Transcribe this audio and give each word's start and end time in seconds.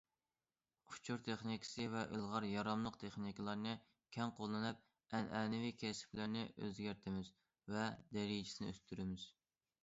ئۇچۇر 0.91 1.17
تېخنىكىسى 1.25 1.83
ۋە 1.95 2.05
ئىلغار، 2.15 2.47
ياراملىق 2.51 2.97
تېخنىكىلارنى 3.03 3.75
كەڭ 4.17 4.33
قوللىنىپ، 4.39 4.81
ئەنئەنىۋى 5.19 5.71
كەسىپلەرنى 5.83 6.47
ئۆزگەرتىمىز 6.49 7.31
ۋە 7.77 7.85
دەرىجىسىنى 8.19 8.73
ئۆستۈرىمىز. 8.75 9.29